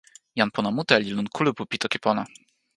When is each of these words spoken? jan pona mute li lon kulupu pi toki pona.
jan 0.39 0.51
pona 0.55 0.69
mute 0.77 0.95
li 1.03 1.09
lon 1.17 1.31
kulupu 1.35 1.63
pi 1.69 1.77
toki 1.83 1.97
pona. 2.05 2.23